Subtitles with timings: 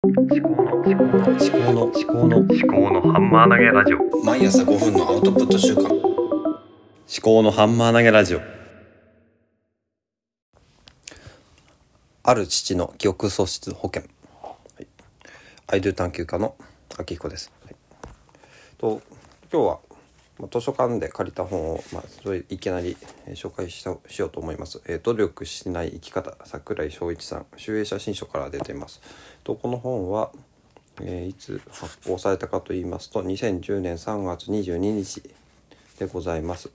[0.00, 4.24] 思考の思考の思考の思考の思考のハンマー投げラジオ。
[4.24, 5.88] 毎朝5分のアウトプット週間。
[5.88, 5.92] 思
[7.20, 8.40] 考のハンマー投げラジオ。
[12.22, 14.08] ある父の記憶喪失保険、
[14.40, 14.86] はい、
[15.66, 16.54] アイドゥ探求家の
[16.96, 17.74] 秋彦です、はい、
[18.76, 19.02] と
[19.50, 19.78] 今日は
[20.38, 22.96] まあ図書館で借りた本を、まあ、それいきなり
[23.26, 24.80] えー紹介したしようと思います。
[24.86, 29.00] えー努力しない生き方桜井翔一さん集英写真書から出ています。
[29.44, 30.30] とこの本は、
[31.00, 35.22] えーいつ発行されたかと言いますと2010年3月22日
[35.98, 36.70] でございます。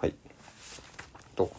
[0.00, 0.14] はい。
[1.34, 1.50] と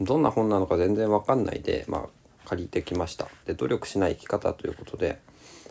[0.00, 2.08] どんな本なのか全然わかんないで、まあ、
[2.48, 3.28] 借りてきました。
[3.46, 5.18] で努力しない生き方ということで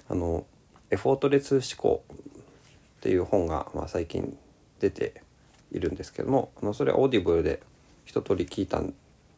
[0.10, 0.46] あの
[0.92, 4.38] エフォートレス思考っていう本が、まあ、最近
[4.84, 5.22] 出て
[5.72, 7.62] いるんですけどもあのそれはオーディブルで
[8.04, 8.94] 一通り聞いたん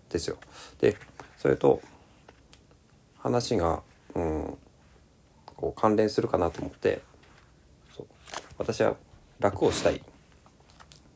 [0.10, 0.38] ですよ。
[0.82, 0.98] で
[1.38, 1.82] それと
[3.20, 3.84] 話が、
[4.16, 4.58] うん、
[5.46, 7.02] こう関連するかなと思って
[7.96, 8.08] そう
[8.58, 8.96] 私は
[9.40, 10.02] 楽をしたい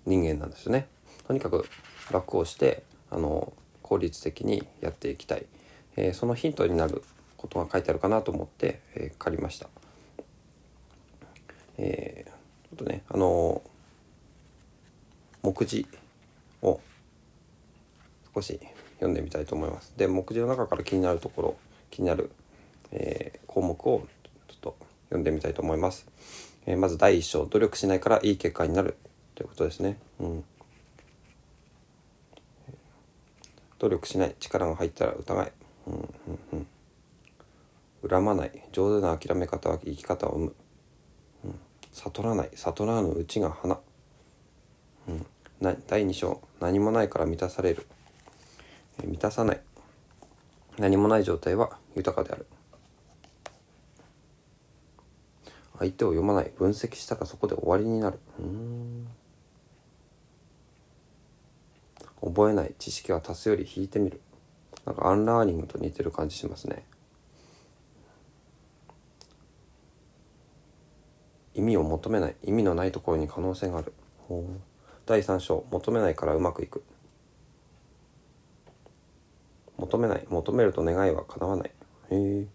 [0.05, 0.87] 人間なんですよね。
[1.25, 1.67] とにかく
[2.11, 3.51] 楽をしてあの
[3.81, 5.45] 効率的にやっていきたい、
[5.95, 7.01] えーそのヒントになる
[7.37, 9.69] ことが書いてあるかなと思って、えー借りました。
[11.79, 13.63] えーちょっとねあの
[15.41, 15.87] 目次
[16.61, 16.79] を
[18.33, 18.59] 少し
[18.95, 19.93] 読んでみたいと思います。
[19.97, 21.57] で目次の中から気になるところ
[21.89, 22.31] 気になる、
[22.91, 24.07] えー項目を
[24.47, 26.07] ちょっと読んでみたいと思います。
[26.65, 28.95] えーまず第一章努力しないからいい結果になる
[29.33, 29.97] ということですね。
[30.19, 30.43] うん、
[33.79, 35.53] 努力しない力が入ったら疑え、
[35.87, 36.07] うんうん
[36.53, 36.67] うん、
[38.09, 40.55] 恨まない上手な諦め方は生き方を生む、
[41.45, 41.59] うん、
[41.91, 43.79] 悟らない悟らぬうちが花
[45.09, 45.25] うん、
[45.59, 47.87] な第2章何もないから満たされる、
[48.99, 49.61] えー満たさない。
[50.77, 52.45] 何もない状態は豊かである。
[55.79, 56.51] 相手を読まない。
[56.57, 58.19] 分析したらそこで終わりになる。
[58.39, 59.07] うん。
[62.21, 62.73] 覚えない。
[62.77, 64.21] 知識は足すより引いてみる。
[64.85, 66.83] なんかアンラーニングと似てる感じしますね。
[71.55, 72.35] 意味を求めない。
[72.43, 73.93] 意味のないところに可能性がある。
[74.27, 74.68] ほう。
[75.09, 76.83] 第3章求めないからうまくいく。
[79.75, 80.27] 求めない。
[80.29, 81.71] 求めると願いは叶わない。
[82.11, 82.45] へえ。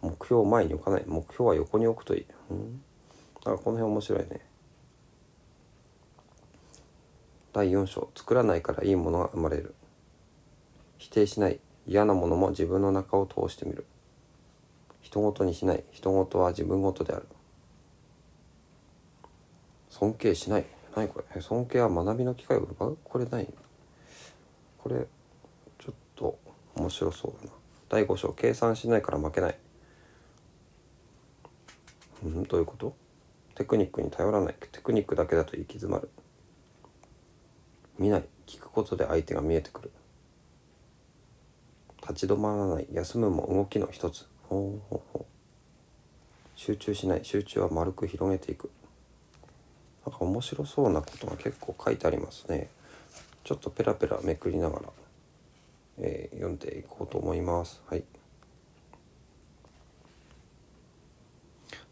[0.00, 1.04] 目標を前に置かない。
[1.06, 2.26] 目標は横に置くといい。
[2.50, 2.80] うん。
[3.44, 4.40] だかこの辺面白いね。
[7.52, 9.74] 第4章作らないからいいものが生まれる。
[10.96, 11.60] 否定しない。
[11.86, 13.84] 嫌なものも自分の中を通してみる。
[15.02, 15.84] 人事にしない。
[15.92, 17.26] 人事は自分事である。
[19.90, 20.77] 尊敬しない。
[20.96, 21.40] 何これ？
[21.40, 22.98] 尊敬は学びの機会を奪う？
[23.04, 23.46] これ何
[24.78, 25.06] これ
[25.78, 26.38] ちょっと
[26.74, 27.52] 面白そうだな。
[27.88, 28.32] 第5章。
[28.32, 29.58] 計算しないから負けない。
[32.24, 32.42] うん？
[32.44, 32.94] どういうこと？
[33.54, 34.54] テクニックに頼らない。
[34.72, 36.08] テクニックだけだと行き詰まる。
[37.98, 38.24] 見ない。
[38.46, 39.90] 聞くことで相手が見えてくる。
[42.02, 42.86] 立ち止まらない。
[42.92, 44.26] 休むも動きの一つ。
[44.48, 45.24] ほうほうほう。
[46.54, 47.24] 集中しない。
[47.24, 48.70] 集中は丸く広げていく。
[50.08, 52.68] なんか面白そうなことが結構書いてありますね。
[53.44, 54.82] ちょっとペラペラめくりながら、
[55.98, 57.82] えー読んでいこうと思います。
[57.86, 58.04] はい。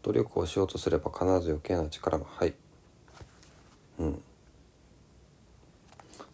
[0.01, 2.55] 努力をしようとすれば必ず余計な力がはい。
[3.99, 4.21] うん。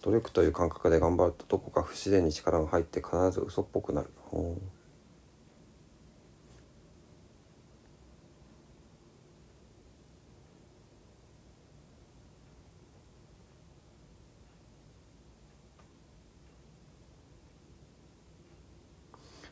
[0.04, 4.10] 努力という感覚で頑張るとどこか不自然に力が入って必ず嘘っぽくなる。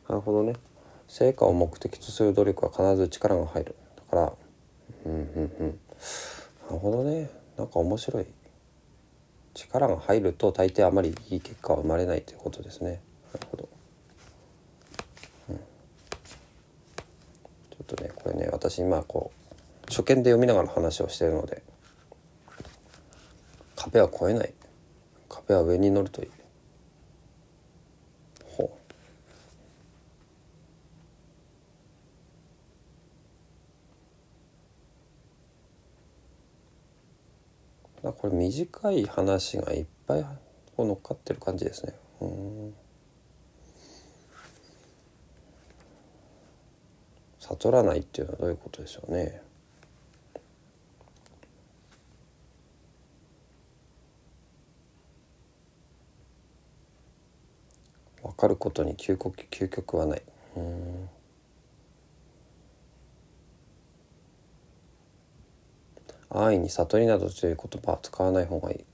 [0.09, 0.56] なるほどね。
[1.07, 3.75] 成果を目的とする努力は必ず力が入る。
[3.95, 4.34] だから
[5.06, 5.19] うんうん
[5.59, 5.79] うん。
[6.67, 7.29] なるほどね。
[7.57, 8.25] なんか面白い。
[9.53, 13.01] 力が入ると大抵あまりいい結果は生まれないということですね。
[13.34, 13.69] なるほど、
[15.50, 15.63] うん、ちょ
[17.84, 19.56] っとねこれね私今こう
[19.87, 21.64] 初見で読みながら話をしてるので
[23.75, 24.53] 壁は越えない。
[25.28, 26.31] 壁は上に乗るといい
[38.03, 40.25] あこれ短い話がいっぱい
[40.75, 41.93] こう乗っかってる感じですね。
[42.21, 42.73] うん
[47.39, 49.41] 悟らないっていうのはどういうことでしょうね。
[58.23, 60.23] 分かることに究極究極はない。
[60.55, 61.09] うん
[66.31, 68.85] 安易に悟りなどという言葉は使わない方がいい、うん。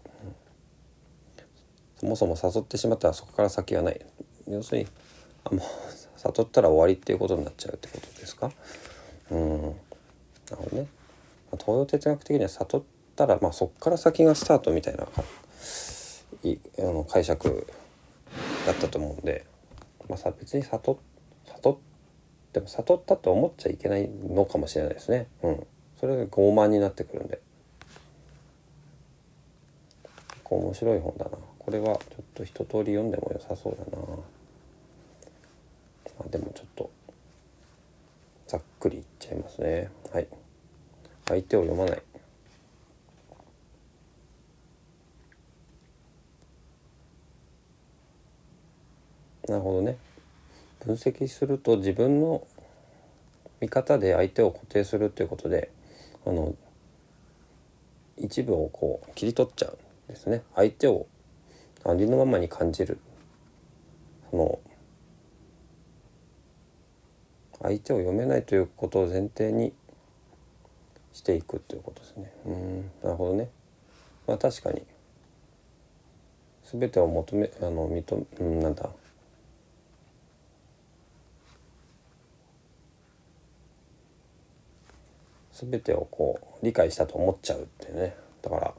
[2.00, 4.06] そもそも誘ってしまったらそこから先はない。
[4.48, 4.88] 要するに
[5.44, 5.62] あもう
[6.20, 8.52] 悟ったら終わりっていうことになっちゃうってことですか？
[9.32, 9.62] うん。
[9.62, 9.76] なる
[10.58, 10.88] ほどね、
[11.52, 12.84] 東洋哲学的には悟っ
[13.16, 15.06] たら、まあ、そこから先がスタートみたいな
[16.44, 17.68] いあの解釈
[18.66, 19.46] だったと思うんで、
[20.08, 21.00] まあ、さ別に悟
[21.46, 21.78] 悟っ
[22.54, 25.28] ても悟ったと思っちゃいけないのかもしれないですね。
[25.44, 25.68] うん、
[26.00, 27.40] それが傲慢になってくるんで。
[30.04, 31.32] 結構面白い本だな。
[31.60, 34.04] これはちょっと一通り読んでも良さそうだな。
[36.20, 36.90] あでもちょっと
[38.48, 39.90] ざっくりいっちゃいますね。
[40.14, 40.28] はい。
[41.28, 42.02] 相手を読まない。
[49.50, 49.98] なるほどね。
[50.86, 52.46] 分析すると自分の
[53.60, 55.70] 見方で相手を固定するっていうことで
[56.28, 56.54] あの
[58.18, 59.78] 一部をこう切り取っちゃう
[60.12, 60.44] んですね。
[60.56, 61.08] 相手を
[61.86, 63.00] ありのままに感じる。
[64.30, 64.60] その
[67.62, 69.74] 相手を読めないということを前提に
[71.14, 72.32] していくということですね。
[72.46, 73.50] うんなるほどね。
[74.28, 74.84] まあ確かに。
[76.70, 78.90] 全てを求めあの認め、うん、なんだ。
[85.60, 88.16] 全てをこう理解したと思っちゃうってね。
[88.42, 88.74] だから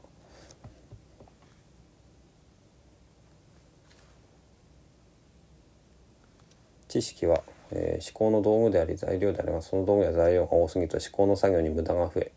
[6.87, 12.31] 知識は、えー思考の道具であり材料でありますその道具や材料が多すぎると思考の作業に無駄が増え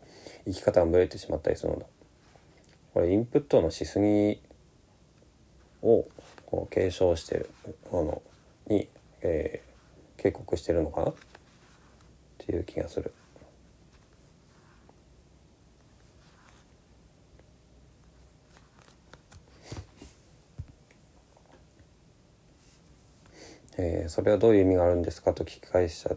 [0.45, 1.85] 生き方がぶれてしまったりするのだ。
[2.93, 4.39] これインプットのしすぎ
[5.81, 6.05] を
[6.45, 7.49] こう継承してる
[7.91, 8.21] もの
[8.67, 8.87] に、
[9.21, 9.73] えー
[10.21, 11.09] 警告してるのかな？
[11.09, 11.13] っ
[12.37, 13.13] ていう気がする。
[23.77, 26.15] えーそれはどういう意味があるんですかと聞き返した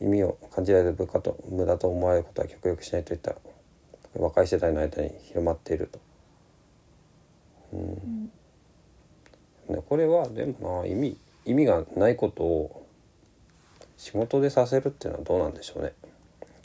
[0.00, 3.34] 意味を感じられる部下と無駄と思われることは極力しないといった
[4.14, 6.00] 若い世代の間に広まっていると。
[7.72, 8.32] うん
[9.68, 12.86] ね、これはでもな意味意味がないことを
[13.96, 15.92] 仕事でさせるっていうのはどうなんでしょうね。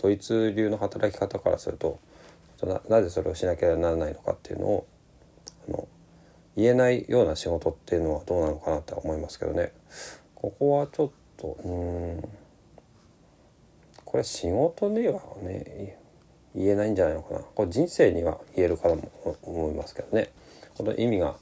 [0.02, 2.00] ドイツ流の働き方からすると
[2.64, 4.88] ななぜそれをしなきゃならないのかっていうのを
[5.70, 5.88] あの
[6.58, 9.72] 言えないような仕事っていうのはどうなのかなって思いますけどね。
[10.36, 12.30] ここはちょっとうん。
[14.04, 15.98] これ仕事ではね
[16.56, 17.42] 言えないんじゃないのかな。
[17.42, 19.10] これ人生には言えるかも
[19.44, 20.32] 思いますけどね。
[20.76, 21.36] この意味が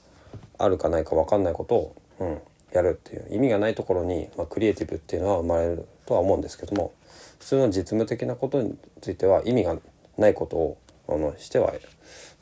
[0.58, 2.42] あるかないか分かんないことを、うん、
[2.74, 3.28] やるっていう。
[3.34, 6.94] 意味がないところに、まあ、クリエイティブっていうのは生まれるとは思うんですけども
[7.40, 9.78] 普通の実務的なことについては意味が
[10.18, 10.78] ないことを
[11.08, 11.74] あのしては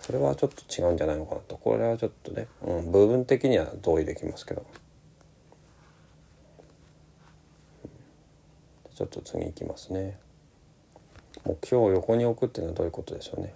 [0.06, 1.58] それはちょっと違うんじゃないのかなと。
[1.58, 4.66] これはちょっとね、うん、部分的には同意できますけど。
[8.96, 10.20] ちょっと次いきますね。
[11.46, 13.56] 目標を横に置くっていうのはどういうことでしょうね。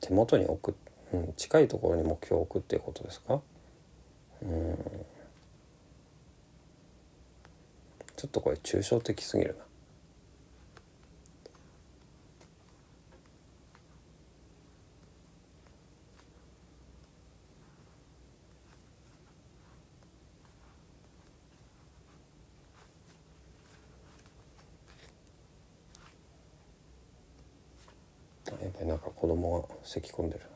[0.00, 0.76] 手元に置く、
[1.12, 3.40] うん、近いところに目標を置くっていうことですか？
[4.42, 4.78] うん。
[8.16, 9.64] ちょっとこれ抽象的すぎるな。
[28.86, 30.51] なんか子供が咳き込んでる。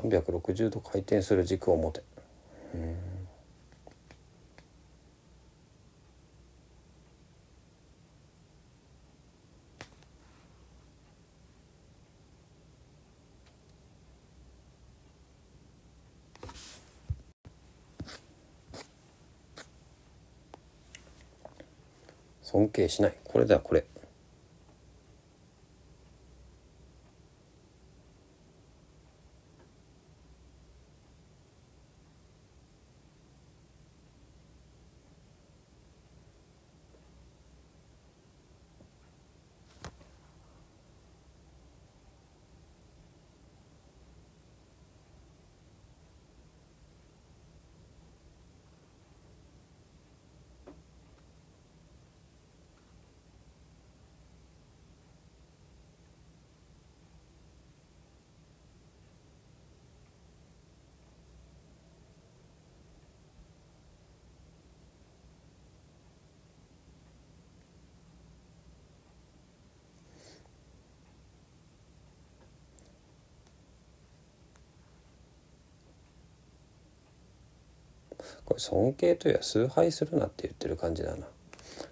[0.00, 2.02] 360度回転する軸を持て。
[22.42, 23.14] 尊敬しない。
[23.24, 23.84] これだこれ。
[78.44, 81.26] これ尊敬というよりは崇拝するなって言ってる感じだな。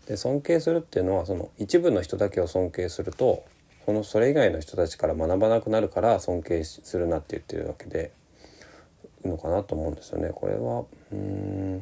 [0.07, 3.45] で尊敬するっていうのはその一部の人だけを尊敬すると
[3.85, 8.13] そのそれ以外の人たちから学ばなくなるから尊敬するなって言ってるわけで
[9.25, 10.31] いいのかなと思うんですよね。
[10.35, 11.79] これはうん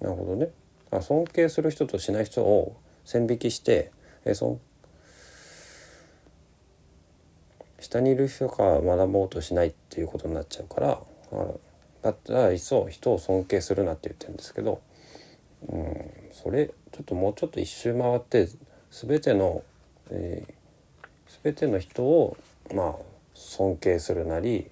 [0.00, 0.50] なるほどね。
[1.00, 3.90] 尊敬する人としない人を線引きして
[4.24, 4.58] えそ
[7.80, 11.00] 下にいる人から学ぼうとしないっていうことになっちゃうから
[12.02, 12.56] だったらい。
[12.56, 14.80] っそ人を尊敬するなって言ってるんですけど、
[15.68, 18.48] うん、それちょっともうちょっと一周回って
[18.90, 19.62] 全ての、
[20.10, 22.36] えー、全ての人を
[22.74, 22.94] まあ
[23.34, 24.70] 尊敬するなり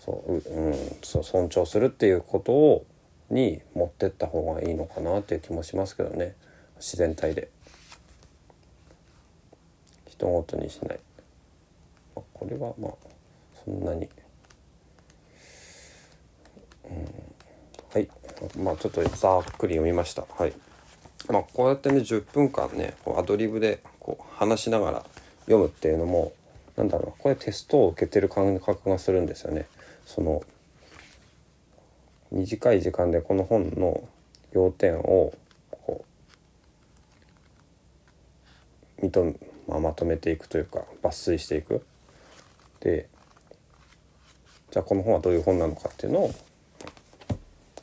[0.00, 2.86] そう、うん、そう尊重するっていうことを
[3.30, 6.34] に持ってった方がいいのかなっていう気もしますけどね。
[6.76, 7.48] 自然体で。
[10.08, 11.00] 人ごとにしない。
[12.14, 12.92] これはまあ
[13.64, 14.08] そんなに、
[17.92, 18.08] はい。
[18.58, 20.24] まあちょっとざっくり読みました。
[20.36, 20.52] はい。
[21.28, 25.04] まあこうやってね10分間ねこうアドリブでこう話しながら
[25.46, 26.32] 読むっていうのも
[26.76, 29.66] なんだろうこれテストを受けてる感覚がするんですよね。
[30.04, 30.42] その
[32.30, 34.06] 短い時間でこの本の
[34.52, 35.32] 要点を
[35.70, 36.04] こ
[39.02, 39.36] う認
[39.68, 41.84] まあ、まとめていくというか抜粋していく。
[42.80, 43.08] で
[44.70, 46.34] じゃあこの本はどういう本なのかっていうのを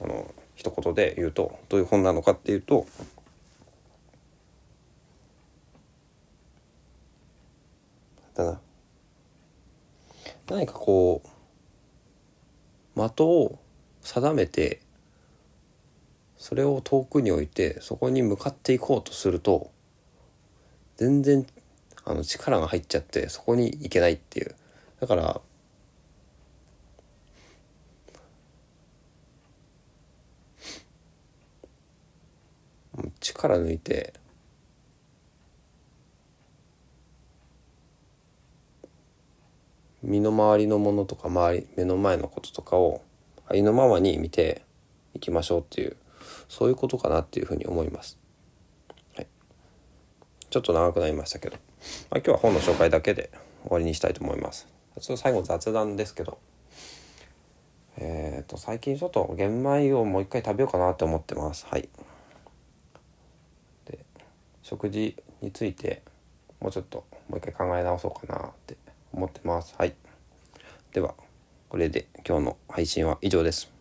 [0.03, 2.85] あの一言で言うとどういう本なのかっていうと
[10.47, 11.21] 何かこ
[12.95, 13.59] う的を
[14.01, 14.81] 定めて
[16.37, 19.71] それを遠くに置いてそこに向かっていこうとすると
[20.97, 21.45] 全然
[22.05, 24.53] あの力が入っちゃってそこに行けないっていう。
[24.99, 25.41] だから
[33.47, 34.13] 力抜いて
[40.01, 43.01] 身の回りのものとか周り目の前のこととかを
[43.47, 44.63] ありのままに見て
[45.13, 45.95] いきましょうっていう
[46.49, 48.17] そういうことかなっていうふうに思います。
[49.15, 49.27] はい、
[50.49, 51.57] ちょっと長くなりましたけど、
[52.09, 53.29] まあ、今日は本の紹介だけで
[53.63, 54.67] 終わりにしたいと思います。
[54.99, 56.37] ちょっと最後雑談ですけど、
[57.97, 61.65] えっ、ー、と最近ちょっと玄米をもう一回食べようかなって思ってます。
[61.69, 61.89] はい。
[64.63, 66.01] 食事について
[66.59, 68.77] もうちょっともう一回考え直そうかなって
[69.11, 69.75] 思ってます。
[69.77, 69.93] はい。
[70.93, 71.13] では。
[71.69, 73.71] これで今日の配信は以上です。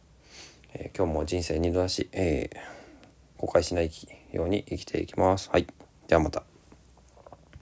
[0.72, 3.90] えー、今日も人生二度だし、えー、後悔しない
[4.32, 5.50] ように生きていきます。
[5.50, 5.66] はい。
[6.08, 6.51] ではまた。